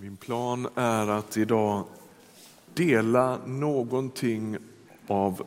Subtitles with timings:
[0.00, 1.84] Min plan är att idag
[2.74, 4.56] dela någonting
[5.06, 5.42] av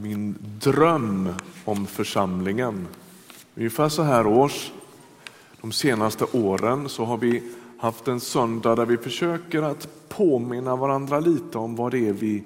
[0.00, 1.28] min dröm
[1.64, 2.88] om församlingen.
[3.54, 4.72] Ungefär så här års,
[5.60, 7.42] de senaste åren, så har vi
[7.78, 12.42] haft en söndag där vi försöker att påminna varandra lite om vad det är vi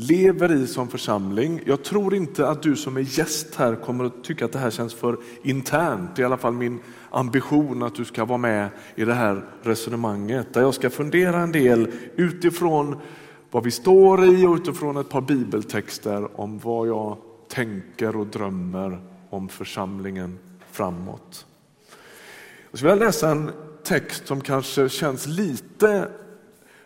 [0.00, 1.60] lever i som församling.
[1.66, 4.70] Jag tror inte att du som är gäst här kommer att tycka att det här
[4.70, 6.16] känns för internt.
[6.16, 9.44] Det är i alla fall min ambition att du ska vara med i det här
[9.62, 12.96] resonemanget där jag ska fundera en del utifrån
[13.50, 17.16] vad vi står i och utifrån ett par bibeltexter om vad jag
[17.48, 20.38] tänker och drömmer om församlingen
[20.70, 21.46] framåt.
[22.70, 23.50] Jag skulle vilja läsa en
[23.84, 26.08] text som kanske känns lite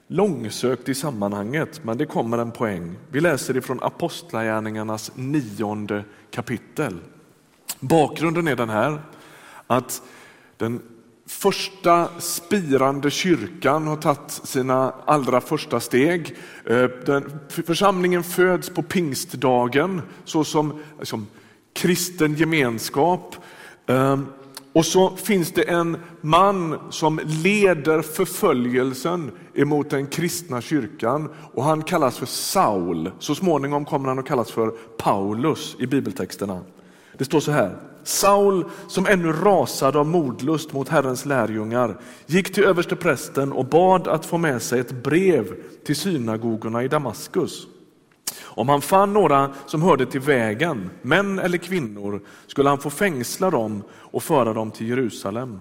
[0.06, 2.97] långsökt i sammanhanget, men det kommer en poäng.
[3.10, 6.98] Vi läser ifrån Apostlagärningarnas nionde kapitel.
[7.80, 9.01] Bakgrunden är den här,
[9.66, 10.02] att
[10.57, 10.80] den
[11.27, 16.37] första spirande kyrkan har tagit sina allra första steg.
[16.65, 21.26] Eh, den, församlingen föds på pingstdagen såsom som
[21.73, 23.37] kristen gemenskap.
[23.87, 24.26] Ehm,
[24.73, 31.82] och så finns det en man som leder förföljelsen emot den kristna kyrkan och han
[31.82, 33.10] kallas för Saul.
[33.18, 36.60] Så småningom kommer han att kallas för Paulus i bibeltexterna.
[37.18, 37.76] Det står så här.
[38.04, 44.26] Saul, som ännu rasade av modlust mot Herrens lärjungar, gick till översteprästen och bad att
[44.26, 47.66] få med sig ett brev till synagogorna i Damaskus.
[48.43, 53.51] Om han fann några som hörde till vägen, män eller kvinnor, skulle han få fängsla
[53.51, 55.61] dem och föra dem till Jerusalem.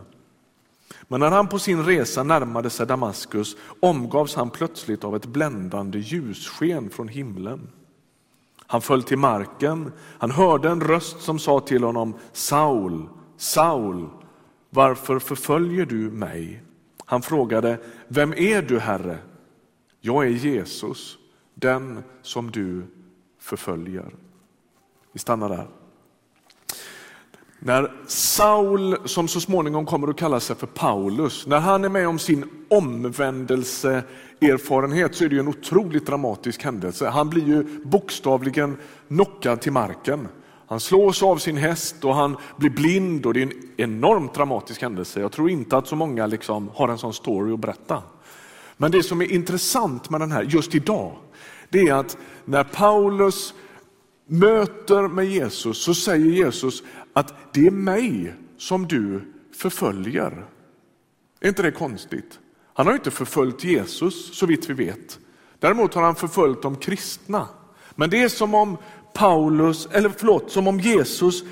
[1.07, 5.99] Men när han på sin resa närmade sig Damaskus omgavs han plötsligt av ett bländande
[5.99, 7.69] ljussken från himlen.
[8.67, 14.09] Han föll till marken, han hörde en röst som sa till honom Saul, Saul,
[14.69, 16.63] varför förföljer du mig?
[17.05, 17.77] Han frågade,
[18.07, 19.17] vem är du Herre?
[20.01, 21.17] Jag är Jesus,
[21.53, 22.85] den som du
[23.39, 24.15] förföljer.
[25.11, 25.67] Vi stannar där.
[27.63, 32.07] När Saul, som så småningom kommer att kalla sig för Paulus, när han är med
[32.07, 37.09] om sin omvändelseerfarenhet så är det en otroligt dramatisk händelse.
[37.09, 40.27] Han blir ju bokstavligen knockad till marken.
[40.67, 44.81] Han slås av sin häst och han blir blind och det är en enormt dramatisk
[44.81, 45.21] händelse.
[45.21, 48.03] Jag tror inte att så många liksom har en sån story att berätta.
[48.77, 51.15] Men det som är intressant med den här just idag,
[51.71, 53.53] det är att när Paulus
[54.25, 56.83] möter med Jesus så säger Jesus
[57.13, 60.45] att det är mig som du förföljer.
[61.39, 62.39] Är inte det konstigt?
[62.73, 65.19] Han har inte förföljt Jesus så vitt vi vet.
[65.59, 67.47] Däremot har han förföljt de kristna.
[67.95, 68.77] Men det är som om
[69.13, 71.43] Paulus, eller förlåt, som om Jesus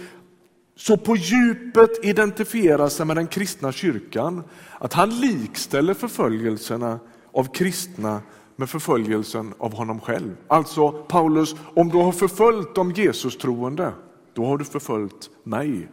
[0.75, 4.43] så på djupet identifierar sig med den kristna kyrkan
[4.79, 6.99] att han likställer förföljelserna
[7.31, 8.21] av kristna
[8.59, 10.37] med förföljelsen av honom själv.
[10.47, 13.93] Alltså Paulus, om du har förföljt de Jesus troende,
[14.33, 15.87] då har du förföljt mig.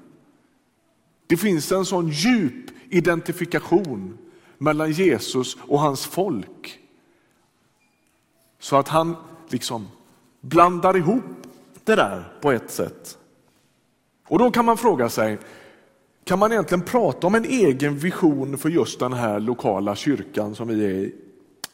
[1.27, 4.19] Det finns en sån djup identifikation
[4.59, 6.79] mellan Jesus och hans folk.
[8.59, 9.17] Så att han
[9.49, 9.89] liksom
[10.41, 11.25] blandar ihop
[11.85, 13.19] det där på ett sätt.
[14.29, 15.39] Och då kan man fråga sig,
[16.25, 20.69] kan man egentligen prata om en egen vision för just den här lokala kyrkan som
[20.69, 21.15] vi är i?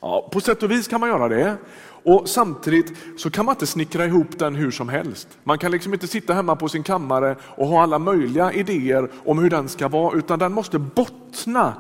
[0.03, 1.57] Ja, på sätt och vis kan man göra det.
[2.05, 5.29] Och Samtidigt så kan man inte snickra ihop den hur som helst.
[5.45, 9.39] Man kan liksom inte sitta hemma på sin kammare och ha alla möjliga idéer om
[9.39, 11.75] hur den ska vara, utan den måste bottna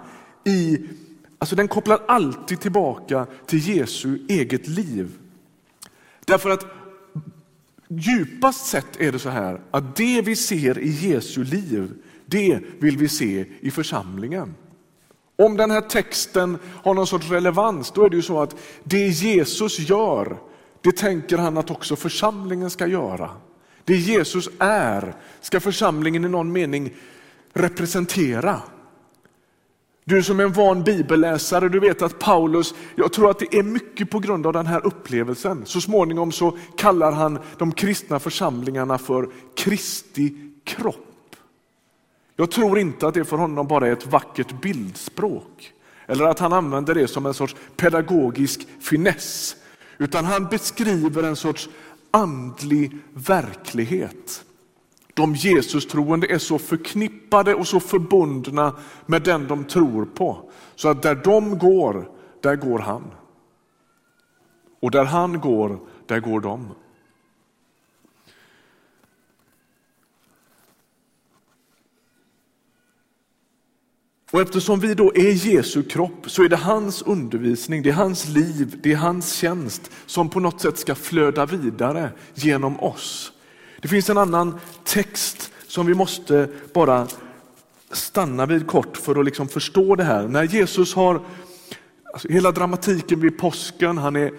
[0.44, 0.78] i,
[1.38, 5.18] alltså den kopplar alltid tillbaka till Jesu eget liv.
[6.24, 6.66] Därför att
[7.88, 11.92] djupast sett är det så här att det vi ser i Jesu liv,
[12.26, 14.54] det vill vi se i församlingen.
[15.42, 19.08] Om den här texten har någon sorts relevans, då är det ju så att det
[19.08, 20.36] Jesus gör,
[20.80, 23.30] det tänker han att också församlingen ska göra.
[23.84, 26.94] Det Jesus är, ska församlingen i någon mening
[27.52, 28.60] representera.
[30.04, 33.62] Du som är en van bibelläsare, du vet att Paulus, jag tror att det är
[33.62, 35.62] mycket på grund av den här upplevelsen.
[35.66, 40.34] Så småningom så kallar han de kristna församlingarna för Kristi
[40.64, 41.11] kropp.
[42.42, 45.72] Jag tror inte att det för honom bara är ett vackert bildspråk
[46.06, 49.56] eller att han använder det som en sorts pedagogisk finess,
[49.98, 51.68] utan han beskriver en sorts
[52.10, 54.44] andlig verklighet.
[55.14, 61.02] De Jesus-troende är så förknippade och så förbundna med den de tror på, så att
[61.02, 62.10] där de går,
[62.40, 63.10] där går han.
[64.80, 66.68] Och där han går, där går de.
[74.32, 78.28] Och eftersom vi då är Jesu kropp så är det hans undervisning, det är hans
[78.28, 83.32] liv, det är hans tjänst som på något sätt ska flöda vidare genom oss.
[83.80, 87.06] Det finns en annan text som vi måste bara
[87.90, 90.28] stanna vid kort för att liksom förstå det här.
[90.28, 91.20] När Jesus har
[92.12, 94.32] alltså hela dramatiken vid påsken, han är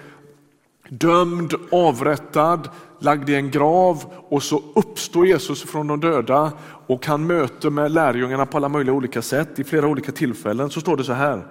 [1.00, 2.70] dömd, avrättad,
[3.00, 6.52] lagd i en grav och så uppstår Jesus från de döda
[6.88, 10.70] och han möter med lärjungarna på alla möjliga olika sätt i flera olika tillfällen.
[10.70, 11.48] Så står det så här,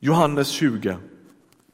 [0.00, 0.96] Johannes 20.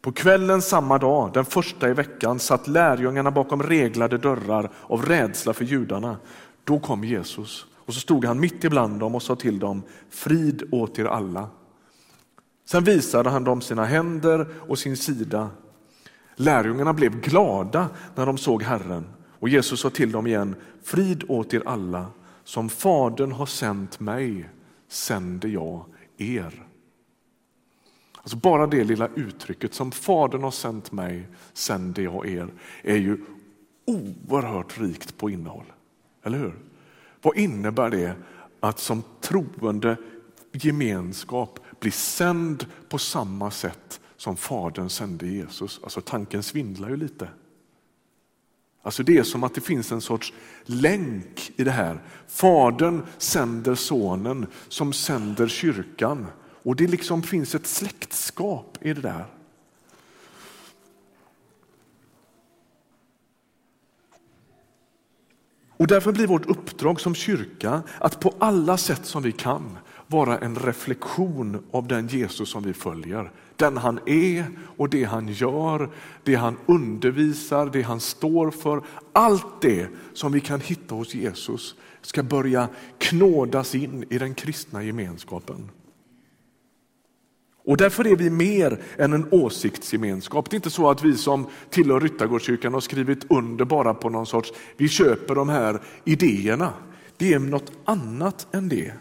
[0.02, 5.52] På kvällen samma dag, den första i veckan, satt lärjungarna bakom reglade dörrar av rädsla
[5.52, 6.16] för judarna.
[6.64, 10.68] Då kom Jesus och så stod han mitt ibland dem och sa till dem, frid
[10.72, 11.48] åt er alla.
[12.64, 15.50] Sen visade han dem sina händer och sin sida.
[16.40, 19.04] Lärjungarna blev glada när de såg Herren
[19.38, 22.06] och Jesus sa till dem igen, frid åt er alla.
[22.44, 24.48] Som Fadern har sänt mig
[24.88, 25.84] sänder jag
[26.16, 26.66] er.
[28.16, 32.48] Alltså bara det lilla uttrycket, som Fadern har sänt mig sänder jag er,
[32.82, 33.18] är ju
[33.84, 35.72] oerhört rikt på innehåll.
[36.22, 36.54] Eller hur?
[37.22, 38.14] Vad innebär det
[38.60, 39.96] att som troende
[40.52, 45.80] gemenskap bli sänd på samma sätt som Fadern sände Jesus?
[45.82, 47.28] Alltså tanken svindlar ju lite.
[48.82, 50.32] Alltså det är som att det finns en sorts
[50.64, 52.00] länk i det här.
[52.26, 59.24] Fadern sänder sonen som sänder kyrkan och det liksom finns ett släktskap i det där.
[65.70, 70.38] Och därför blir vårt uppdrag som kyrka att på alla sätt som vi kan vara
[70.38, 73.32] en reflektion av den Jesus som vi följer.
[73.58, 74.44] Den han är
[74.76, 75.90] och det han gör,
[76.24, 78.82] det han undervisar, det han står för.
[79.12, 82.68] Allt det som vi kan hitta hos Jesus ska börja
[82.98, 85.70] knådas in i den kristna gemenskapen.
[87.64, 90.50] Och därför är vi mer än en åsiktsgemenskap.
[90.50, 94.26] Det är inte så att vi som tillhör Ryttargårdskyrkan har skrivit under bara på någon
[94.26, 96.72] sorts, vi köper de här idéerna.
[97.16, 98.92] Det är något annat än det.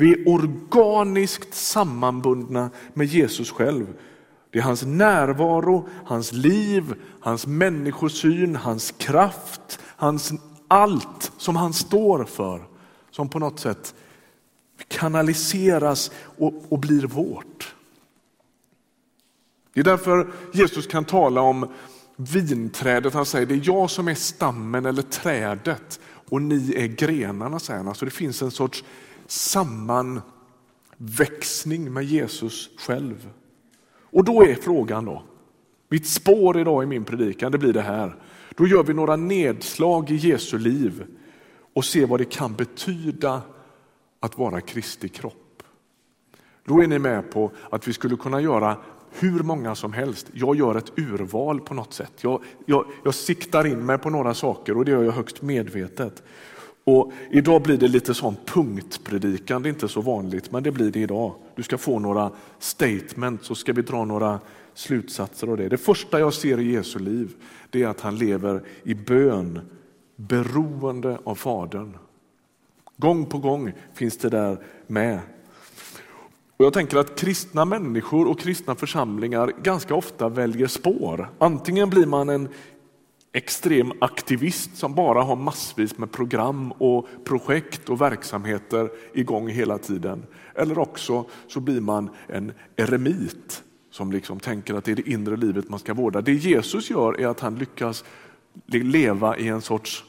[0.00, 3.86] Vi är organiskt sammanbundna med Jesus själv.
[4.50, 10.32] Det är hans närvaro, hans liv, hans människosyn, hans kraft, hans
[10.68, 12.62] allt som han står för
[13.10, 13.94] som på något sätt
[14.88, 17.74] kanaliseras och, och blir vårt.
[19.74, 21.68] Det är därför Jesus kan tala om
[22.16, 23.14] vinträdet.
[23.14, 27.58] Han säger det är jag som är stammen eller trädet och ni är grenarna.
[27.58, 27.88] Säger han.
[27.88, 28.84] Alltså det finns en sorts
[29.28, 33.30] sammanväxning med Jesus själv.
[34.10, 35.22] Och då är frågan då,
[35.88, 38.16] mitt spår idag i min predikan, det blir det här.
[38.56, 41.04] Då gör vi några nedslag i Jesu liv
[41.72, 43.42] och ser vad det kan betyda
[44.20, 45.62] att vara Kristi kropp.
[46.64, 48.76] Då är ni med på att vi skulle kunna göra
[49.10, 50.30] hur många som helst.
[50.32, 52.12] Jag gör ett urval på något sätt.
[52.20, 56.22] Jag, jag, jag siktar in mig på några saker och det gör jag högst medvetet.
[56.88, 60.90] Och idag blir det lite sån punktpredikan, det är inte så vanligt, men det blir
[60.90, 61.34] det idag.
[61.54, 64.40] Du ska få några statements så ska vi dra några
[64.74, 65.68] slutsatser av det.
[65.68, 67.30] Det första jag ser i Jesu liv
[67.70, 69.60] det är att han lever i bön,
[70.16, 71.96] beroende av Fadern.
[72.96, 75.20] Gång på gång finns det där med.
[76.56, 81.30] Och jag tänker att kristna människor och kristna församlingar ganska ofta väljer spår.
[81.38, 82.48] Antingen blir man en
[83.32, 90.26] extrem aktivist som bara har massvis med program och projekt och verksamheter igång hela tiden.
[90.54, 95.36] Eller också så blir man en eremit som liksom tänker att det är det inre
[95.36, 96.20] livet man ska vårda.
[96.20, 98.04] Det Jesus gör är att han lyckas
[98.66, 100.04] leva i en sorts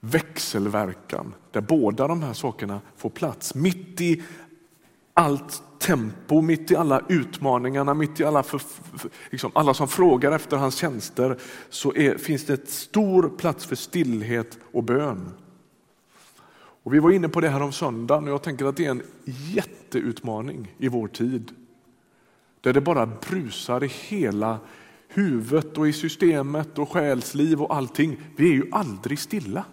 [0.00, 3.54] växelverkan där båda de här sakerna får plats.
[3.54, 4.22] Mitt i
[5.14, 10.32] allt tempo, mitt i alla utmaningarna, mitt i alla, för, för, liksom alla som frågar
[10.32, 11.36] efter hans tjänster
[11.70, 15.30] så är, finns det ett stor plats för stillhet och bön.
[16.84, 18.90] Och vi var inne på det här om söndagen och jag tänker att det är
[18.90, 21.52] en jätteutmaning i vår tid.
[22.60, 24.58] Där det bara brusar i hela
[25.08, 28.20] huvudet och i systemet och själsliv och allting.
[28.36, 29.64] Vi är ju aldrig stilla.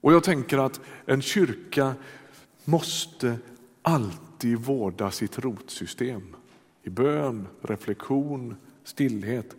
[0.00, 1.94] Och jag tänker att en kyrka
[2.64, 3.38] måste
[3.84, 6.36] alltid vårda sitt rotsystem
[6.82, 9.56] i bön, reflektion, stillhet.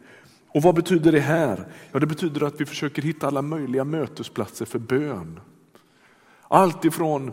[0.47, 1.67] Och vad betyder det här?
[1.91, 5.39] Ja, det betyder att vi försöker hitta alla möjliga mötesplatser för bön.
[6.41, 7.31] Allt ifrån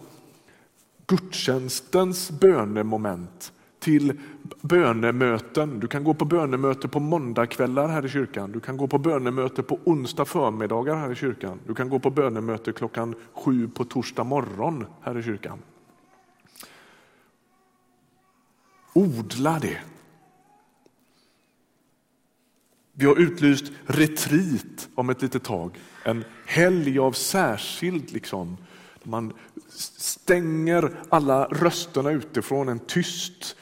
[1.07, 4.21] gudstjänstens bönemoment till
[4.61, 5.81] bönemöten.
[5.81, 8.53] Du kan gå på bönemöte på måndagkvällar här i kyrkan.
[8.53, 11.59] Du kan gå på bönemöte på onsdag förmiddagar här i kyrkan.
[11.67, 15.59] Du kan gå på bönemöte klockan sju på torsdag morgon här i kyrkan.
[18.93, 19.79] Odla det.
[22.93, 25.79] Vi har utlyst retreat om ett litet tag.
[26.05, 28.57] En helg av särskild, liksom.
[29.03, 29.33] man
[29.69, 33.57] stänger alla rösterna utifrån, en tyst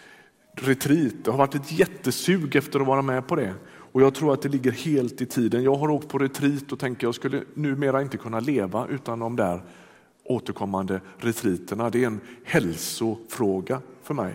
[0.55, 1.15] retreat.
[1.25, 3.55] Det har varit ett jättesug efter att vara med på det.
[3.93, 5.63] Och jag tror att det ligger helt i tiden.
[5.63, 9.37] Jag har åkt på retreat och tänker jag skulle numera inte kunna leva utan de
[9.37, 9.63] där
[10.25, 11.91] återkommande retriterna.
[11.91, 14.35] Det är en hälsofråga för mig.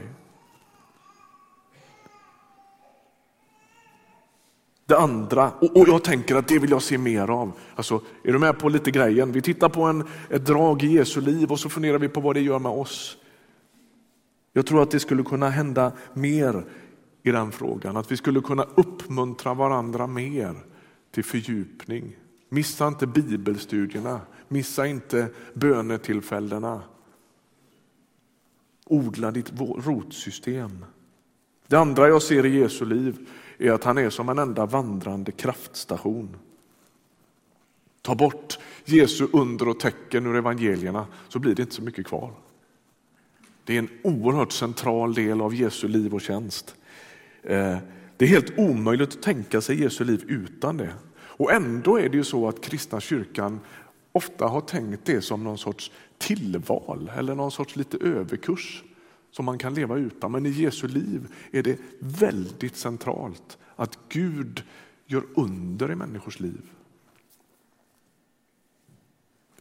[4.88, 7.52] Det andra, och jag tänker att det vill jag se mer av.
[7.76, 9.32] Alltså, är du med på lite grejen?
[9.32, 12.36] Vi tittar på en, ett drag i Jesu liv och så funderar vi på vad
[12.36, 13.18] det gör med oss.
[14.54, 16.66] Jag tror att det skulle kunna hända mer
[17.24, 20.56] i den frågan, att vi skulle kunna uppmuntra varandra mer
[21.12, 22.16] till fördjupning.
[22.50, 26.82] Missa inte bibelstudierna, missa inte bönetillfällena.
[28.86, 30.86] Odla ditt rotsystem.
[31.68, 35.32] Det andra jag ser i Jesu liv är att han är som en enda vandrande
[35.32, 36.36] kraftstation.
[38.02, 42.32] Ta bort Jesu under och tecken ur evangelierna så blir det inte så mycket kvar.
[43.64, 46.76] Det är en oerhört central del av Jesu liv och tjänst.
[47.44, 47.78] Eh,
[48.18, 50.94] det är helt omöjligt att tänka sig Jesu liv utan det.
[51.16, 53.60] Och ändå är det ju så att kristna kyrkan
[54.12, 58.84] ofta har tänkt det som någon sorts tillval eller någon sorts lite överkurs
[59.36, 60.32] som man kan leva utan.
[60.32, 64.64] Men i Jesu liv är det väldigt centralt att Gud
[65.06, 66.62] gör under i människors liv.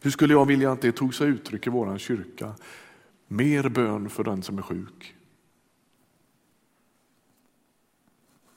[0.01, 2.55] Hur skulle jag vilja att det tog sig uttryck i vår kyrka?
[3.27, 5.15] Mer bön för den som är sjuk.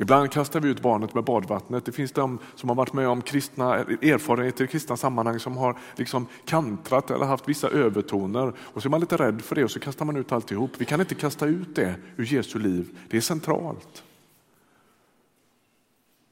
[0.01, 1.85] Ibland kastar vi ut barnet med badvattnet.
[1.85, 5.79] Det finns de som har varit med om kristna erfarenheter i kristna sammanhang som har
[5.97, 8.53] liksom kantrat eller haft vissa övertoner.
[8.59, 10.71] Och så är man lite rädd för det och så kastar man ut alltihop.
[10.79, 12.99] Vi kan inte kasta ut det ur Jesu liv.
[13.09, 14.05] Det är centralt.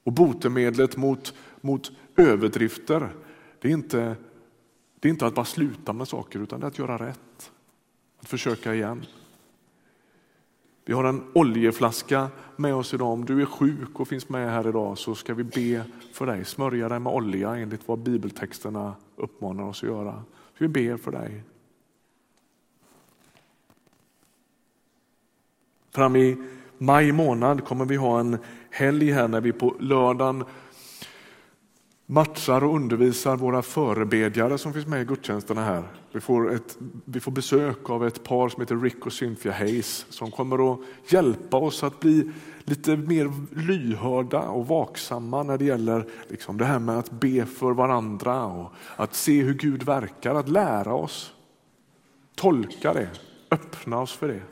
[0.05, 3.09] Och botemedlet mot, mot överdrifter,
[3.61, 4.17] det är, inte,
[5.01, 7.51] det är inte att bara sluta med saker utan det är att göra rätt.
[8.21, 9.07] Att försöka igen.
[10.89, 13.09] Vi har en oljeflaska med oss idag.
[13.09, 16.45] Om du är sjuk och finns med här idag så ska vi be för dig.
[16.45, 20.23] Smörja dig med olja enligt vad bibeltexterna uppmanar oss att göra.
[20.59, 21.43] vi ber för dig.
[25.91, 26.37] Fram i
[26.79, 28.39] maj månad kommer vi ha en
[28.71, 30.45] helg här när vi på lördagen
[32.07, 35.85] matchar och undervisar våra förebedjare som finns med i gudstjänsterna här.
[36.17, 40.07] Vi får, ett, vi får besök av ett par som heter Rick och Cynthia Hayes
[40.09, 42.31] som kommer att hjälpa oss att bli
[42.65, 47.73] lite mer lyhörda och vaksamma när det gäller liksom det här med att be för
[47.73, 51.35] varandra och att se hur Gud verkar, att lära oss,
[52.35, 53.11] tolka det,
[53.51, 54.43] öppna oss för det.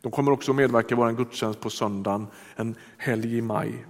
[0.00, 2.26] De kommer också medverka i vår gudstjänst på söndagen,
[2.56, 3.86] en helg i maj.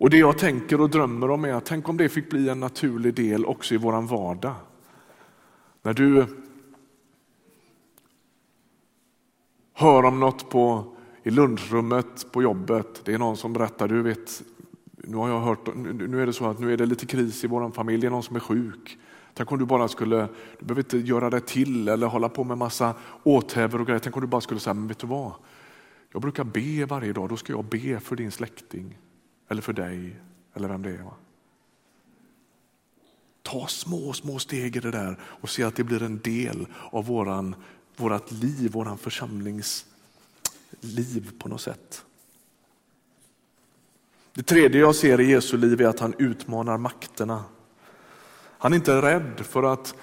[0.00, 2.60] Och det jag tänker och drömmer om är att tänk om det fick bli en
[2.60, 4.54] naturlig del också i vår vardag.
[5.82, 6.26] När du
[9.72, 10.84] hör om något på,
[11.22, 14.42] i lunchrummet på jobbet, det är någon som berättar, du vet,
[14.96, 17.46] nu har jag hört, nu är det så att nu är det lite kris i
[17.46, 18.98] vår familj, det är någon som är sjuk.
[19.34, 22.58] Tänk om du bara skulle, du behöver inte göra det till eller hålla på med
[22.58, 23.98] massa åthävor och grejer.
[23.98, 25.32] Tänk om du bara skulle säga, men vet du vad?
[26.12, 28.98] Jag brukar be varje dag, då ska jag be för din släkting
[29.48, 30.16] eller för dig
[30.54, 31.02] eller vem det är.
[31.02, 31.14] Va?
[33.50, 37.06] Ta små, små steg i det där och se att det blir en del av
[37.06, 37.54] våran,
[37.96, 42.04] vårat liv, våran församlingsliv på något sätt.
[44.34, 47.44] Det tredje jag ser i Jesu liv är att han utmanar makterna.
[48.58, 49.94] Han är inte rädd för att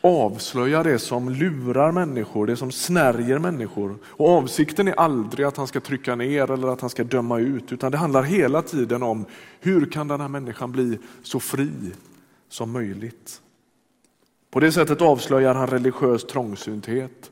[0.00, 3.98] avslöja det som lurar människor, det som snärjer människor.
[4.04, 7.72] Och avsikten är aldrig att han ska trycka ner eller att han ska döma ut,
[7.72, 9.24] utan det handlar hela tiden om
[9.60, 11.70] hur kan den här människan bli så fri
[12.50, 13.42] som möjligt.
[14.50, 17.30] På det sättet avslöjar han religiös trångsynthet,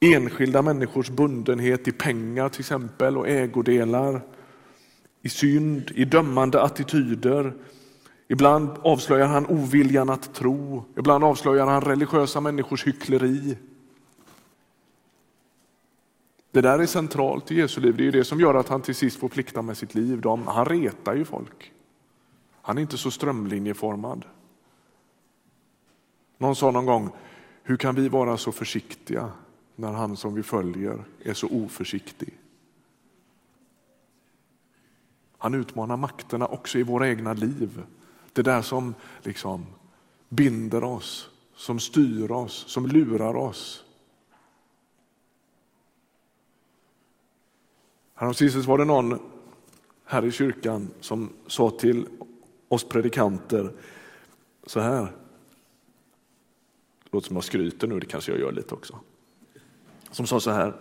[0.00, 4.20] enskilda människors bundenhet i pengar till exempel och ägodelar,
[5.22, 7.52] i synd, i dömande attityder,
[8.28, 13.56] Ibland avslöjar han oviljan att tro, ibland avslöjar han religiösa människors hyckleri.
[16.50, 18.94] Det där är centralt i Jesu liv, det är det som gör att han till
[18.94, 20.20] sist får plikta med sitt liv.
[20.20, 21.72] De, han retar ju folk.
[22.66, 24.24] Han är inte så strömlinjeformad.
[26.38, 27.10] Någon sa någon gång,
[27.62, 29.32] hur kan vi vara så försiktiga
[29.76, 32.38] när han som vi följer är så oförsiktig?
[35.38, 37.82] Han utmanar makterna också i våra egna liv.
[38.32, 39.66] Det där som liksom
[40.28, 43.84] binder oss, som styr oss, som lurar oss.
[48.14, 49.18] Häromsistens var det någon
[50.04, 52.06] här i kyrkan som sa till
[52.68, 53.72] oss predikanter
[54.66, 55.02] så här.
[57.02, 58.98] Det låter som jag skryter nu, det kanske jag gör lite också.
[60.10, 60.74] Som sa så här.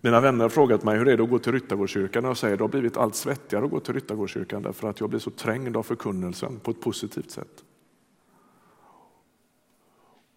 [0.00, 2.54] Mina vänner har frågat mig hur det är att gå till Ryttargårdskyrkan och jag säger
[2.54, 5.30] att det har blivit allt svettigare att gå till Ryttargårdskyrkan därför att jag blir så
[5.30, 7.64] trängd av förkunnelsen på ett positivt sätt.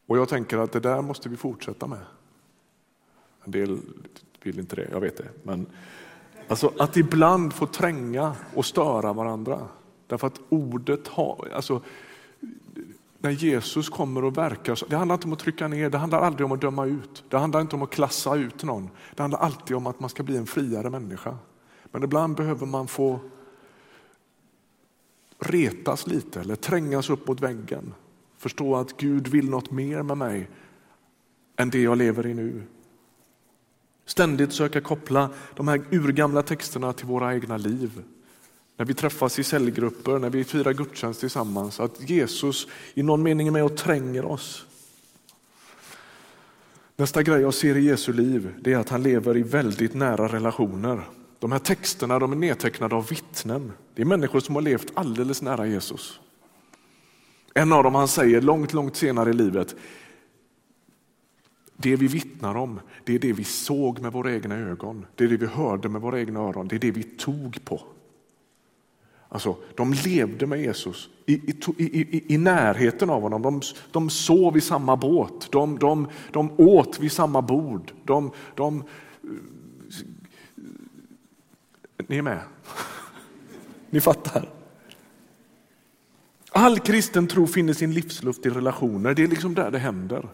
[0.06, 2.06] Och jag tänker att det där måste vi fortsätta med.
[3.44, 3.80] En del
[4.44, 5.30] vill inte det, jag vet det.
[5.44, 5.66] Men
[6.48, 9.68] alltså att ibland få tränga och störa varandra.
[10.08, 11.82] Därför att ordet har, alltså
[13.20, 16.46] när Jesus kommer och verkar, det handlar inte om att trycka ner, det handlar aldrig
[16.46, 19.78] om att döma ut, det handlar inte om att klassa ut någon, det handlar alltid
[19.78, 21.38] om att man ska bli en friare människa.
[21.92, 23.20] Men ibland behöver man få
[25.40, 27.94] retas lite eller trängas upp mot väggen,
[28.38, 30.50] förstå att Gud vill något mer med mig
[31.56, 32.64] än det jag lever i nu.
[34.06, 38.04] Ständigt söka koppla de här urgamla texterna till våra egna liv
[38.78, 43.48] när vi träffas i cellgrupper, när vi firar gudstjänst tillsammans, att Jesus i någon mening
[43.48, 44.66] är med och tränger oss.
[46.96, 50.28] Nästa grej jag ser i Jesu liv det är att han lever i väldigt nära
[50.28, 51.02] relationer.
[51.40, 53.72] De här texterna de är nedtecknade av vittnen.
[53.96, 56.20] Det är människor som har levt alldeles nära Jesus.
[57.54, 59.76] En av dem han säger långt, långt senare i livet,
[61.78, 65.28] det vi vittnar om, det är det vi såg med våra egna ögon, det är
[65.28, 67.82] det vi hörde med våra egna öron, det är det vi tog på.
[69.30, 73.42] Alltså, de levde med Jesus i, i, i, i närheten av honom.
[73.42, 77.92] De, de sov i samma båt, de, de, de åt vid samma bord.
[78.04, 78.84] De, de,
[82.08, 82.40] ni är med?
[83.90, 84.50] Ni fattar?
[86.52, 89.14] All kristen tro finner sin livsluft i relationer.
[89.14, 90.30] Det är liksom där det händer.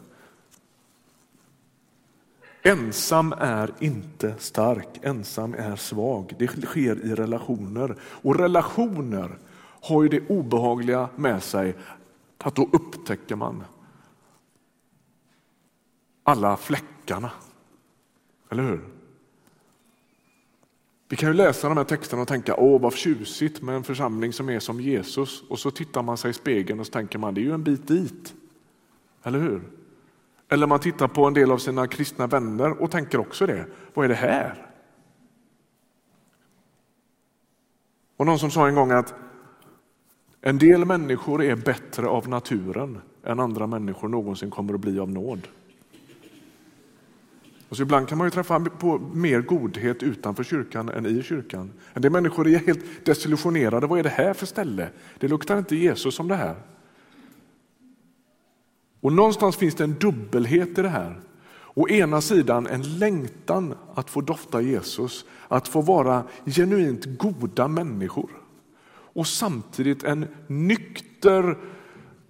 [2.63, 6.33] Ensam är inte stark, ensam är svag.
[6.39, 7.95] Det sker i relationer.
[8.01, 11.75] Och relationer har ju det obehagliga med sig
[12.37, 13.63] att då upptäcker man
[16.23, 17.31] alla fläckarna.
[18.49, 18.81] Eller hur?
[21.09, 24.33] Vi kan ju läsa de här texterna och tänka, åh vad tjusigt med en församling
[24.33, 25.43] som är som Jesus.
[25.49, 27.63] Och så tittar man sig i spegeln och så tänker man, det är ju en
[27.63, 28.33] bit dit.
[29.23, 29.61] Eller hur?
[30.51, 33.65] Eller man tittar på en del av sina kristna vänner och tänker också det.
[33.93, 34.67] Vad är det här?
[38.17, 39.13] Och någon som sa en gång att
[40.41, 45.11] en del människor är bättre av naturen än andra människor någonsin kommer att bli av
[45.11, 45.47] nåd.
[47.69, 51.71] Och så ibland kan man ju träffa på mer godhet utanför kyrkan än i kyrkan.
[51.93, 53.87] En del människor är helt desillusionerade.
[53.87, 54.89] Vad är det här för ställe?
[55.19, 56.55] Det luktar inte Jesus som det här.
[59.01, 61.19] Och någonstans finns det en dubbelhet i det här.
[61.73, 68.29] Å ena sidan en längtan att få dofta Jesus, att få vara genuint goda människor.
[69.13, 71.57] Och samtidigt en nykter,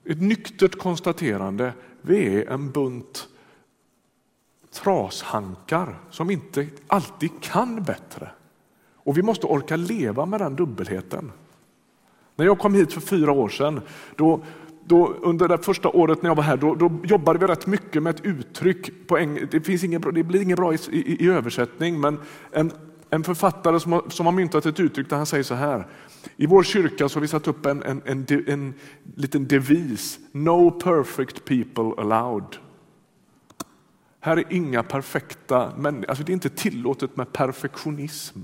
[0.06, 3.28] ett nyktert konstaterande, vi är en bunt
[4.72, 8.32] trashankar som inte alltid kan bättre.
[8.96, 11.32] Och vi måste orka leva med den dubbelheten.
[12.36, 13.82] När jag kom hit för fyra år sedan,
[14.16, 14.42] då
[14.92, 18.04] då, under det första året när jag var här, då, då jobbade vi rätt mycket
[18.04, 19.08] med ett uttryck.
[19.08, 22.20] På eng, det, finns ingen, det blir inget bra i, i, i översättning, men
[22.52, 22.72] en,
[23.10, 25.88] en författare som har, som har myntat ett uttryck där han säger så här.
[26.38, 28.74] I vår kyrka så har vi satt upp en, en, en, en
[29.16, 30.20] liten devis.
[30.32, 32.56] No perfect people allowed.
[34.20, 36.10] Här är inga perfekta människor.
[36.10, 38.40] Alltså det är inte tillåtet med perfektionism.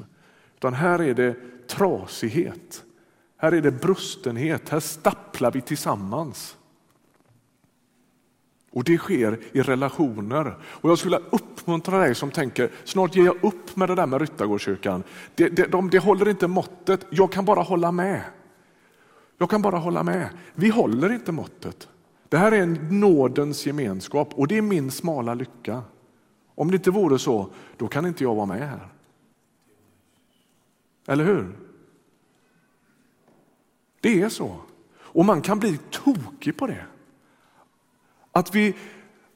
[0.55, 1.35] Utan här är det
[1.67, 2.83] trasighet.
[3.37, 6.57] Här är det brustenhet, här stapplar vi tillsammans.
[8.71, 10.55] Och det sker i relationer.
[10.63, 14.21] Och jag skulle uppmuntra dig som tänker, snart ger jag upp med det där med
[14.21, 15.03] Ryttargårdskyrkan.
[15.35, 18.21] Det, det, de, det håller inte måttet, jag kan bara hålla med.
[19.37, 20.29] Jag kan bara hålla med.
[20.55, 21.87] Vi håller inte måttet.
[22.29, 25.83] Det här är en nådens gemenskap och det är min smala lycka.
[26.55, 28.87] Om det inte vore så, då kan inte jag vara med här.
[31.07, 31.66] Eller hur?
[34.07, 34.55] Det är så.
[34.99, 36.85] Och man kan bli tokig på det.
[38.31, 38.75] Att vi,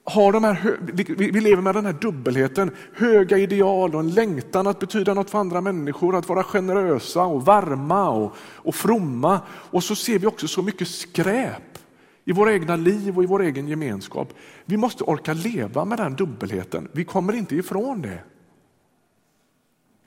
[0.03, 0.77] har de här,
[1.17, 5.39] vi lever med den här dubbelheten, höga ideal och en längtan att betyda något för
[5.39, 9.39] andra människor, att vara generösa och varma och, och fromma.
[9.47, 11.77] Och så ser vi också så mycket skräp
[12.25, 14.33] i våra egna liv och i vår egen gemenskap.
[14.65, 16.89] Vi måste orka leva med den dubbelheten.
[16.91, 18.23] Vi kommer inte ifrån det.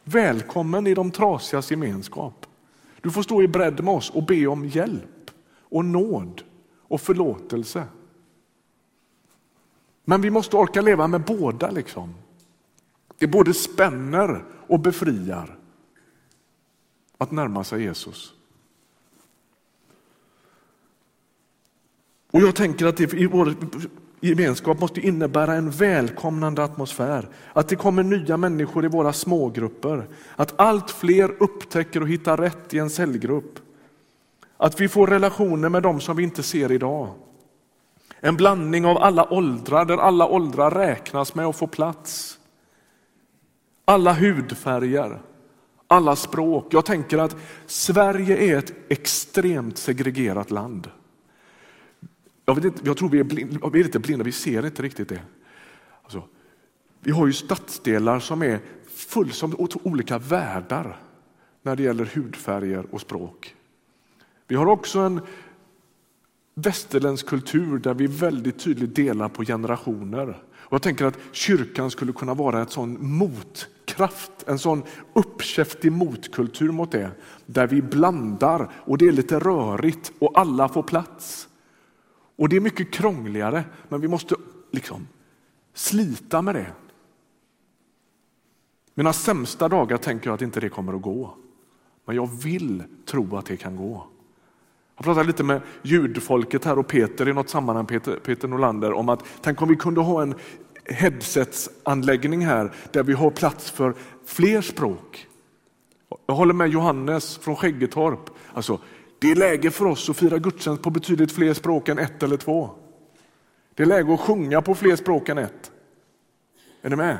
[0.05, 2.47] Välkommen i de trasigas gemenskap.
[3.05, 6.43] Du får stå i bredd med oss och be om hjälp och nåd
[6.81, 7.87] och förlåtelse.
[10.05, 11.71] Men vi måste orka leva med båda.
[11.71, 12.15] liksom.
[13.19, 15.59] Det både spänner och befriar
[17.19, 18.35] att närma sig Jesus.
[22.31, 23.55] Och jag tänker att det i vår
[24.29, 27.29] gemenskap måste innebära en välkomnande atmosfär.
[27.53, 30.07] Att det kommer nya människor i våra smågrupper.
[30.37, 33.59] Att allt fler upptäcker och hittar rätt i en cellgrupp.
[34.57, 37.11] Att vi får relationer med dem som vi inte ser idag.
[38.21, 42.39] En blandning av alla åldrar, där alla åldrar räknas med att få plats.
[43.85, 45.21] Alla hudfärger,
[45.89, 46.67] alla språk.
[46.71, 50.89] Jag tänker att Sverige är ett extremt segregerat land.
[52.45, 54.83] Jag, vet inte, jag tror vi är, blind, vi är lite blinda, vi ser inte
[54.83, 55.23] riktigt det.
[56.03, 56.23] Alltså,
[57.01, 61.01] vi har ju stadsdelar som är fullständigt olika världar
[61.63, 63.55] när det gäller hudfärger och språk.
[64.47, 65.21] Vi har också en
[66.55, 70.43] västerländsk kultur där vi väldigt tydligt delar på generationer.
[70.53, 76.73] Och jag tänker att kyrkan skulle kunna vara en sån motkraft, en sån uppkäftig motkultur
[76.73, 77.11] mot det.
[77.47, 81.49] Där vi blandar och det är lite rörigt och alla får plats.
[82.37, 84.35] Och det är mycket krångligare, men vi måste
[84.71, 85.09] liksom
[85.75, 86.73] slita med det.
[88.95, 91.35] Mina sämsta dagar tänker jag att inte det kommer att gå.
[92.05, 94.07] Men jag vill tro att det kan gå.
[94.97, 99.09] Jag pratade lite med ljudfolket här och Peter i något sammanhang, Peter, Peter Nolander, om
[99.09, 100.35] att tänk om vi kunde ha en
[100.85, 103.95] headsetsanläggning här där vi har plats för
[104.25, 105.29] fler språk.
[106.27, 108.31] Jag håller med Johannes från Skäggetorp.
[108.53, 108.79] Alltså,
[109.19, 112.37] det är läge för oss att fira gudstjänst på betydligt fler språk än ett eller
[112.37, 112.71] två.
[113.75, 115.73] Det är läge att sjunga på fler språk än ett.
[116.83, 117.19] Är ni med?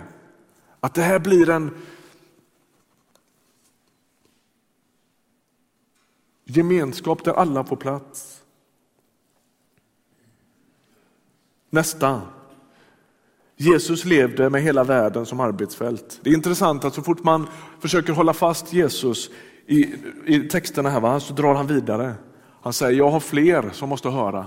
[0.81, 1.71] Att det här blir en
[6.45, 8.43] gemenskap där alla får plats.
[11.71, 12.23] Nästa.
[13.57, 16.21] Jesus levde med hela världen som arbetsfält.
[16.23, 17.47] Det är intressant att så fort man
[17.81, 19.31] försöker hålla fast Jesus
[19.67, 19.95] i,
[20.27, 22.15] i texterna här va, så drar han vidare.
[22.61, 24.47] Han säger, jag har fler som måste höra.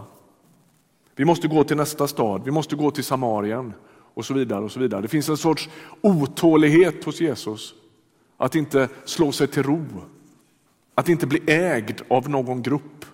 [1.16, 3.74] Vi måste gå till nästa stad, vi måste gå till Samarien
[4.14, 4.64] och så vidare.
[4.64, 5.02] och så vidare.
[5.02, 5.70] Det finns en sorts
[6.02, 7.74] otålighet hos Jesus.
[8.38, 9.86] Att inte slå sig till ro.
[10.96, 13.06] Att inte bli ägd av någon grupp.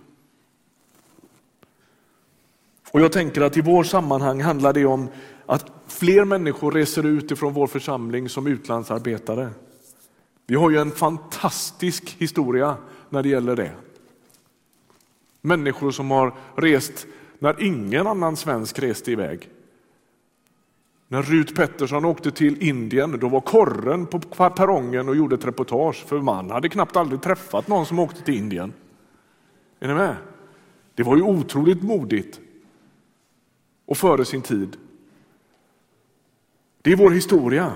[2.91, 5.07] Och Jag tänker att i vår sammanhang handlar det om
[5.45, 9.49] att fler människor reser ut ifrån vår församling som utlandsarbetare.
[10.47, 12.77] Vi har ju en fantastisk historia
[13.09, 13.71] när det gäller det.
[15.41, 17.07] Människor som har rest
[17.39, 19.49] när ingen annan svensk reste iväg.
[21.07, 26.05] När Rut Pettersson åkte till Indien, då var korren på perrongen och gjorde ett reportage,
[26.05, 28.73] för man hade knappt aldrig träffat någon som åkte till Indien.
[29.79, 30.15] Är ni med?
[30.95, 32.39] Det var ju otroligt modigt
[33.85, 34.77] och före sin tid.
[36.81, 37.71] Det är vår historia.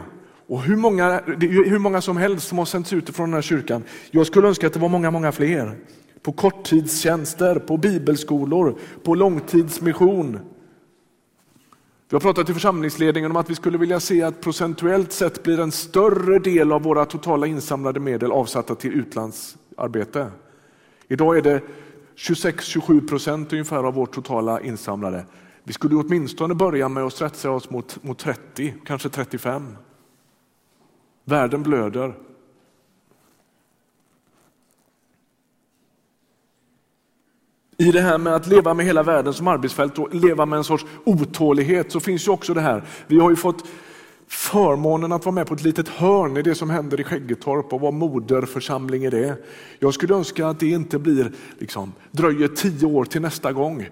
[0.48, 3.84] Och hur många, hur många som helst som har sänts ut från den här kyrkan.
[4.12, 5.78] Jag skulle önska att det var många, många fler.
[6.22, 10.40] På korttidstjänster, på bibelskolor, på långtidsmission.
[12.10, 15.60] Vi har pratat i församlingsledningen om att vi skulle vilja se att procentuellt sett blir
[15.60, 20.32] en större del av våra totala insamlade medel avsatta till utlandsarbete.
[21.08, 21.62] Idag är det
[22.16, 25.26] 26-27 procent ungefär av vårt totala insamlade.
[25.64, 29.78] Vi skulle åtminstone börja med att stretcha oss mot, mot 30, kanske 35.
[31.30, 32.14] Världen blöder.
[37.78, 40.64] I det här med att leva med hela världen som arbetsfält och leva med en
[40.64, 42.84] sorts otålighet så finns ju också det här.
[43.08, 43.66] Vi har ju fått
[44.28, 47.82] förmånen att vara med på ett litet hörn i det som händer i Skäggetorp och
[47.82, 49.38] vara moderförsamling i det.
[49.80, 53.88] Jag skulle önska att det inte blir, liksom, dröjer tio år till nästa gång.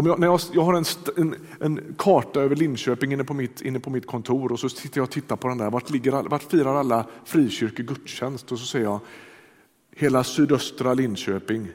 [0.00, 0.84] Om jag, när jag, jag har en,
[1.16, 4.98] en, en, karta över Linköping inne på, mitt, inne på mitt kontor och så sitter
[4.98, 5.70] jag och tittar på den där.
[5.70, 8.52] Vart, ligger, vart firar alla frikyrkor gudstjänst?
[8.52, 9.00] Och så ser jag
[9.96, 11.68] hela sydöstra Linköping.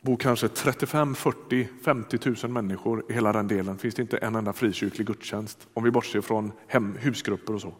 [0.00, 3.78] bor kanske 35, 40, 50 000 människor i hela den delen.
[3.78, 7.72] Finns det inte en enda frikyrklig gudstjänst om vi bortser från hem, husgrupper och så.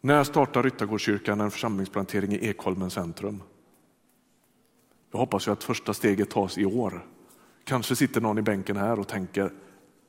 [0.00, 3.42] När startar Ryttargårdskyrkan en församlingsplantering i Ekholmens centrum?
[5.10, 7.06] Jag hoppas ju att första steget tas i år.
[7.64, 9.52] Kanske sitter någon i bänken här och tänker,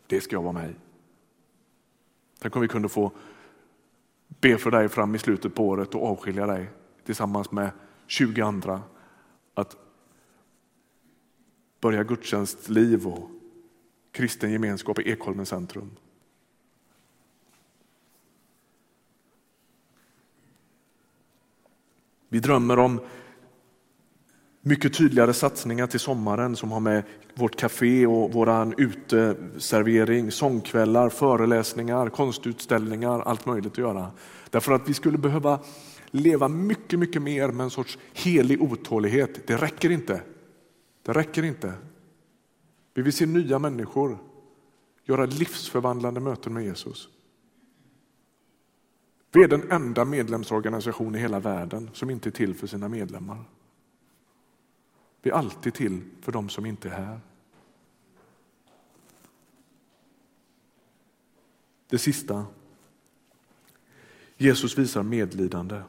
[0.08, 0.76] det ska jag vara med i.
[2.40, 3.12] Tänk om vi kunde få
[4.28, 6.70] be för dig fram i slutet på året och avskilja dig
[7.06, 7.72] tillsammans med
[8.08, 8.82] 20 andra
[9.54, 9.78] att
[11.80, 13.30] börja gudstjänstliv och
[14.12, 15.92] kristen gemenskap i Ekholmens centrum.
[22.30, 23.02] Vi drömmer om
[24.62, 27.04] mycket tydligare satsningar till sommaren som har med
[27.36, 34.12] vårt café och våran uteservering, sångkvällar, föreläsningar, konstutställningar, allt möjligt att göra.
[34.50, 35.60] Därför att vi skulle behöva
[36.12, 39.48] leva mycket, mycket mer med en sorts helig otålighet.
[39.48, 40.22] Det räcker inte.
[41.04, 41.74] Det räcker inte.
[42.94, 44.18] Vi vill se nya människor
[45.06, 47.10] göra livsförvandlande möten med Jesus.
[49.34, 53.46] Vi är den enda medlemsorganisation i hela världen som inte är till för sina medlemmar.
[55.22, 57.20] Vi är alltid till för dem som inte är här.
[61.88, 62.46] Det sista.
[64.38, 65.82] Jesus visar medlidande.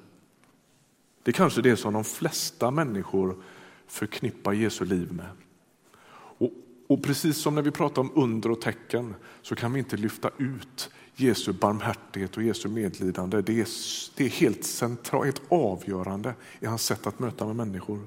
[1.23, 3.43] Det är kanske det som de flesta människor
[3.87, 5.31] förknippar Jesu liv med.
[6.15, 6.51] Och,
[6.87, 10.31] och, precis som när vi pratar om under och tecken så kan vi inte lyfta
[10.39, 13.43] ut Jesu barmhärtighet och Jesu medlidande.
[13.43, 13.69] Det är,
[14.17, 18.07] det är helt centralt, helt avgörande i hans sätt att möta med människor.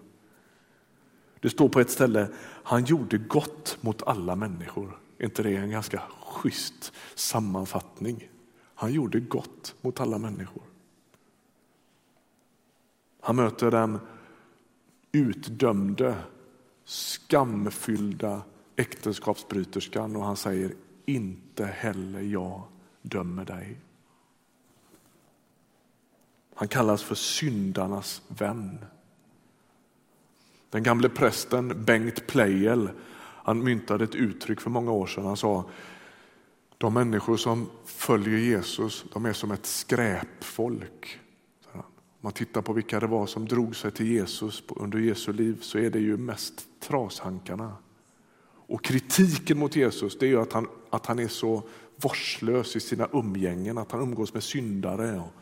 [1.46, 2.30] Det står på ett ställe,
[2.64, 5.00] han gjorde gott mot alla människor.
[5.18, 8.30] Är inte det en ganska schysst sammanfattning?
[8.76, 10.64] Han gjorde gott mot alla människor.
[13.22, 14.00] Han möter den
[15.12, 16.16] utdömde,
[16.86, 18.42] skamfyllda
[18.76, 20.74] äktenskapsbryterskan och han säger
[21.06, 22.64] inte heller jag
[23.02, 23.80] dömer dig.
[26.56, 28.86] Han kallas för syndarnas vän.
[30.76, 32.90] Den gamle prästen Bengt Pleijel
[33.44, 35.26] han myntade ett uttryck för många år sedan.
[35.26, 35.70] Han sa
[36.78, 41.20] de människor som följer Jesus de är som ett skräpfolk.
[41.72, 41.82] Om
[42.22, 45.78] man tittar på vilka det var som drog sig till Jesus under Jesu liv så
[45.78, 47.76] är det ju mest trashankarna.
[48.46, 51.64] Och kritiken mot Jesus det är att han, att han är så
[51.96, 55.34] vårdslös i sina umgängen, att han umgås med syndare, och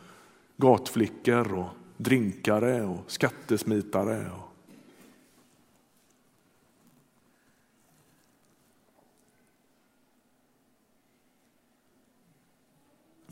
[0.56, 4.30] gatflickor och drinkare och skattesmitare.
[4.30, 4.53] Och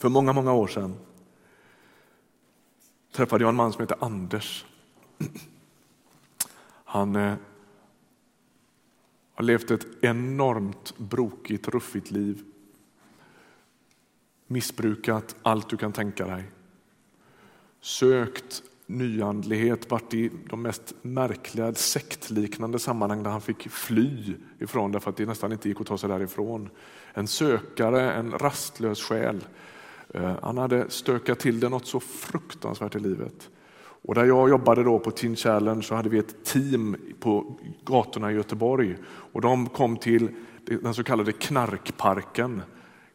[0.03, 0.95] För många, många år sedan
[3.13, 4.67] träffade jag en man som heter Anders.
[6.85, 7.35] Han eh,
[9.35, 12.43] har levt ett enormt brokigt, ruffigt liv.
[14.47, 16.45] Missbrukat allt du kan tänka dig.
[17.81, 25.11] Sökt nyandlighet, varit i de mest märkliga sektliknande sammanhang där han fick fly ifrån därför
[25.11, 26.71] att det nästan inte gick att ta sig därifrån.
[27.15, 29.45] En sökare, en rastlös själ.
[30.13, 33.51] Eh, han hade stökat till det något så fruktansvärt i livet.
[34.05, 38.33] Och där jag jobbade då på Teen Challenge så hade vi ett team på gatorna
[38.33, 40.31] i Göteborg och de kom till
[40.67, 42.63] den så kallade Knarkparken,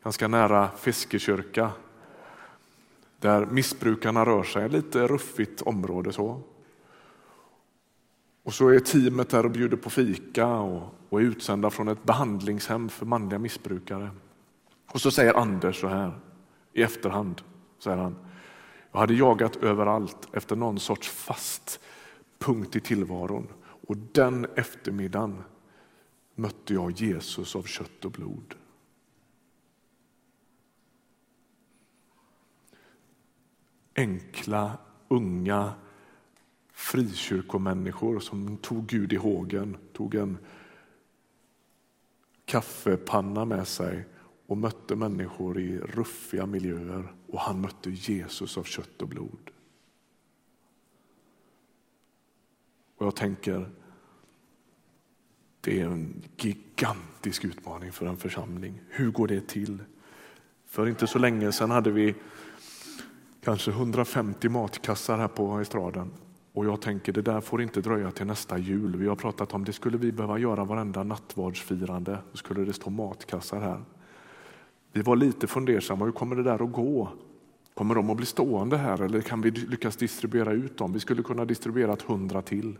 [0.04, 1.72] ganska nära Fiskekyrka.
[3.20, 6.42] Där missbrukarna rör sig, lite ruffigt område så.
[8.44, 12.04] Och så är teamet där och bjuder på fika och, och är utsända från ett
[12.04, 14.10] behandlingshem för manliga missbrukare.
[14.92, 16.12] Och så säger Anders så här
[16.78, 17.42] i efterhand,
[17.80, 18.16] säger han.
[18.92, 21.80] Jag hade jagat överallt efter någon sorts fast
[22.38, 23.48] punkt i tillvaron
[23.88, 25.44] och den eftermiddagen
[26.36, 28.56] mötte jag Jesus av kött och blod.
[33.96, 35.74] Enkla, unga
[36.72, 40.38] frikyrkomänniskor som tog Gud i hågen, tog en
[42.46, 44.06] kaffepanna med sig
[44.48, 49.52] och mötte människor i ruffiga miljöer och han mötte Jesus av kött och blod.
[52.98, 53.70] Och jag tänker,
[55.62, 58.82] det är en gigantisk utmaning för en församling.
[58.90, 59.78] Hur går det till?
[60.66, 62.16] För inte så länge sedan hade vi
[63.44, 66.12] kanske 150 matkassar här på estraden.
[66.54, 68.96] Och jag tänker det där får inte dröja till nästa jul.
[68.96, 72.18] Vi har pratat om det skulle vi behöva göra varenda nattvardsfirande.
[72.32, 73.84] Då skulle det stå matkassar här.
[74.92, 77.10] Vi var lite fundersamma, hur kommer det där att gå?
[77.74, 80.94] Kommer de att bli stående här eller kan vi lyckas distribuera ut dem?
[80.94, 82.78] Vi skulle kunna distribuera ett hundra till.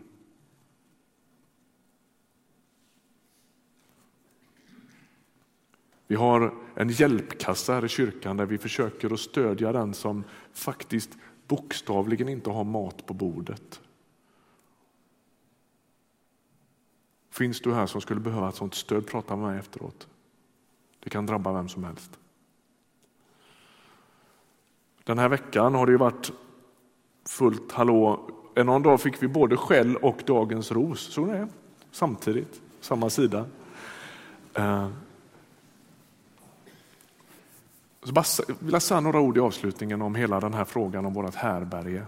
[6.06, 11.10] Vi har en hjälpkassa här i kyrkan där vi försöker att stödja den som faktiskt
[11.46, 13.80] bokstavligen inte har mat på bordet.
[17.30, 20.08] Finns du här som skulle behöva ett sådant stöd, prata med mig efteråt.
[21.00, 22.18] Det kan drabba vem som helst.
[25.04, 26.32] Den här veckan har det ju varit
[27.28, 28.30] fullt hallå.
[28.54, 31.00] En dag fick vi både skäll och dagens ros.
[31.00, 31.48] Så det
[31.90, 33.46] samtidigt, samma sida.
[34.52, 34.90] Jag
[38.02, 38.24] Så bara
[38.60, 42.06] vill jag säga några ord i avslutningen om hela den här frågan om vårt härberge.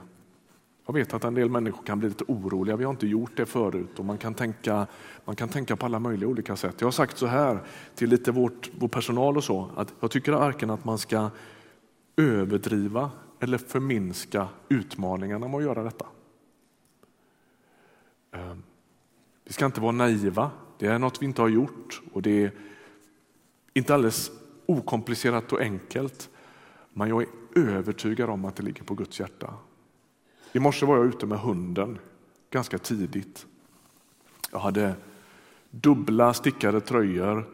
[0.91, 2.77] Jag vet att en del människor kan bli lite oroliga.
[2.77, 4.87] Vi har inte gjort det förut och man kan tänka,
[5.25, 6.75] man kan tänka på alla möjliga olika sätt.
[6.79, 7.63] Jag har sagt så här
[7.95, 11.31] till lite vårt, vår personal och så att jag tycker varken att man ska
[12.17, 16.07] överdriva eller förminska utmaningarna med att göra detta.
[18.33, 18.63] Ehm,
[19.45, 20.51] vi ska inte vara naiva.
[20.79, 22.53] Det är något vi inte har gjort och det är
[23.75, 24.31] inte alldeles
[24.67, 26.31] okomplicerat och enkelt.
[26.93, 29.55] Men jag är övertygad om att det ligger på Guds hjärta.
[30.53, 31.99] I morse var jag ute med hunden
[32.51, 33.47] ganska tidigt.
[34.53, 34.95] Jag hade
[35.71, 37.49] dubbla stickade tröjor,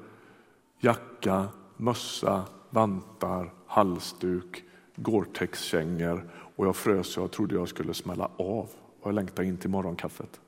[0.79, 4.65] jacka, mössa, vantar, halsduk,
[4.97, 8.69] Gore-Tex-kängor och jag frös så jag trodde jag skulle smälla av
[9.01, 10.41] och jag längtade in till morgonkaffet.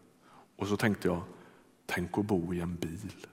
[0.56, 1.22] Och så tänkte jag,
[1.86, 3.26] tänk att bo i en bil.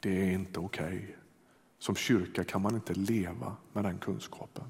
[0.00, 0.86] Det är inte okej.
[0.86, 1.25] Okay.
[1.86, 4.64] Som kyrka kan man inte leva med den kunskapen.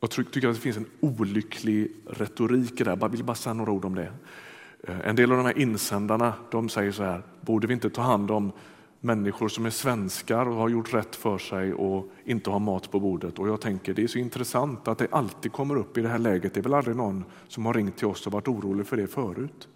[0.00, 2.96] Jag tycker att det finns en olycklig retorik i det.
[3.00, 4.12] Jag vill bara säga några ord om det.
[4.82, 8.02] Eh, en del av de här insändarna de säger så här, borde vi inte ta
[8.02, 8.52] hand om
[9.00, 13.00] människor som är svenskar och har gjort rätt för sig och inte har mat på
[13.00, 13.38] bordet.
[13.38, 16.18] Och jag tänker det är så intressant att det alltid kommer upp i det här
[16.18, 16.54] läget.
[16.54, 19.06] Det är väl aldrig någon som har ringt till oss och varit orolig för det
[19.06, 19.68] förut.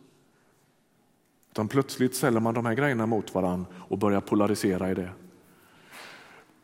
[1.51, 5.11] Utan plötsligt ställer man de här grejerna mot varandra och börjar polarisera i det.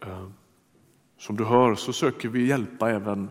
[0.07, 0.29] Eh,
[1.18, 3.29] som du hör så söker vi hjälpa även,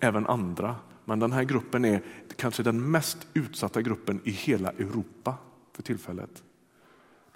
[0.00, 0.76] även andra.
[1.04, 2.02] Men den här gruppen är
[2.36, 5.34] kanske den mest utsatta gruppen i hela Europa
[5.72, 6.42] för tillfället.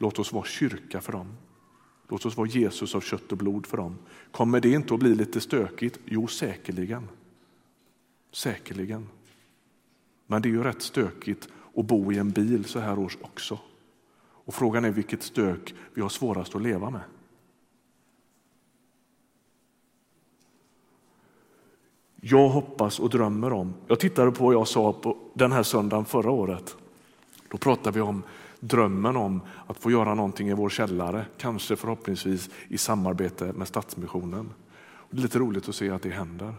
[0.05, 1.37] Låt oss vara kyrka för dem.
[2.09, 3.99] Låt oss vara Jesus av kött och blod för dem.
[4.33, 5.99] Kommer det inte att bli lite stökigt?
[6.05, 7.09] Jo, säkerligen.
[8.33, 9.09] Säkerligen.
[10.27, 13.59] Men det är ju rätt stökigt att bo i en bil så här års också.
[14.17, 17.03] Och frågan är vilket stök vi har svårast att leva med.
[22.21, 23.75] Jag hoppas och drömmer om.
[23.87, 26.77] Jag tittade på vad jag sa på den här söndagen förra året.
[27.49, 28.23] Då pratade vi om
[28.69, 34.53] drömmen om att få göra någonting i vår källare, kanske förhoppningsvis i samarbete med Stadsmissionen.
[35.11, 36.55] Det är lite roligt att se att det händer.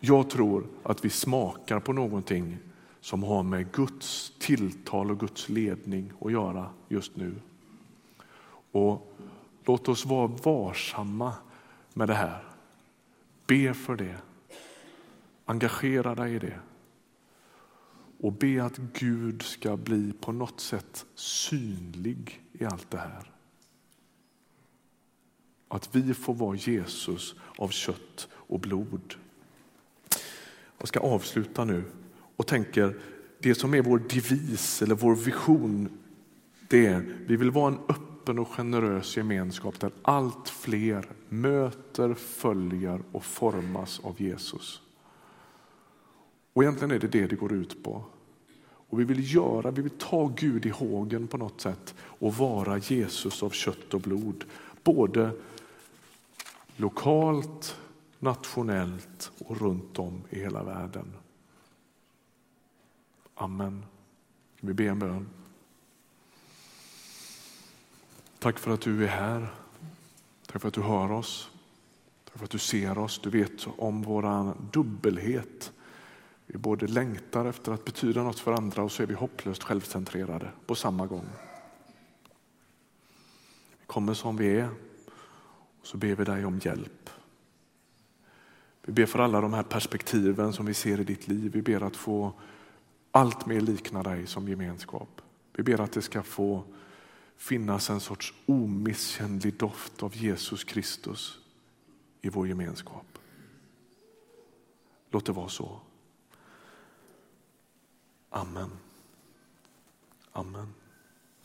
[0.00, 2.58] Jag tror att vi smakar på någonting
[3.00, 7.34] som har med Guds tilltal och Guds ledning att göra just nu.
[8.72, 9.14] Och
[9.68, 11.34] Låt oss vara varsamma
[11.94, 12.44] med det här.
[13.46, 14.16] Be för det.
[15.44, 16.58] Engagera dig i det
[18.20, 23.30] och be att Gud ska bli på något sätt synlig i allt det här.
[25.68, 29.14] Att vi får vara Jesus av kött och blod.
[30.78, 31.84] Jag ska avsluta nu
[32.36, 33.00] och tänker
[33.38, 35.88] det som är vår devis eller vår vision
[36.68, 43.02] det är vi vill vara en öppen och generös gemenskap där allt fler möter, följer
[43.12, 44.82] och formas av Jesus.
[46.58, 48.04] Och egentligen är det det det går ut på.
[48.60, 52.78] Och vi vill göra, vi vill ta Gud i hågen på något sätt och vara
[52.78, 54.44] Jesus av kött och blod.
[54.82, 55.30] Både
[56.76, 57.76] lokalt,
[58.18, 61.12] nationellt och runt om i hela världen.
[63.34, 63.84] Amen.
[64.60, 65.28] Vi ber en bön.
[68.38, 69.48] Tack för att du är här.
[70.46, 71.50] Tack för att du hör oss.
[72.24, 73.20] Tack för att du ser oss.
[73.22, 75.72] Du vet om vår dubbelhet.
[76.50, 80.50] Vi både längtar efter att betyda något för andra och så är vi hopplöst självcentrerade
[80.66, 81.26] på samma gång.
[83.80, 84.68] Vi kommer som vi är
[85.80, 87.10] och så ber vi dig om hjälp.
[88.82, 91.52] Vi ber för alla de här perspektiven som vi ser i ditt liv.
[91.52, 92.32] Vi ber att få
[93.10, 95.20] allt mer likna dig som gemenskap.
[95.52, 96.64] Vi ber att det ska få
[97.36, 101.38] finnas en sorts omisskännlig doft av Jesus Kristus
[102.20, 103.18] i vår gemenskap.
[105.10, 105.80] Låt det vara så.
[108.38, 108.70] Amen.
[110.36, 110.77] Amen.